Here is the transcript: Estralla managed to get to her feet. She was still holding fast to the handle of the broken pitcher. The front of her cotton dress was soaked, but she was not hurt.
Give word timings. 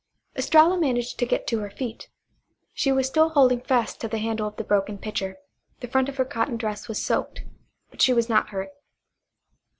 Estralla 0.35 0.79
managed 0.79 1.19
to 1.19 1.27
get 1.27 1.45
to 1.45 1.59
her 1.59 1.69
feet. 1.69 2.09
She 2.73 2.91
was 2.91 3.05
still 3.05 3.29
holding 3.29 3.61
fast 3.61 4.01
to 4.01 4.07
the 4.07 4.17
handle 4.17 4.47
of 4.47 4.55
the 4.55 4.63
broken 4.63 4.97
pitcher. 4.97 5.37
The 5.81 5.87
front 5.87 6.09
of 6.09 6.17
her 6.17 6.25
cotton 6.25 6.57
dress 6.57 6.87
was 6.87 7.05
soaked, 7.05 7.43
but 7.91 8.01
she 8.01 8.11
was 8.11 8.27
not 8.27 8.49
hurt. 8.49 8.69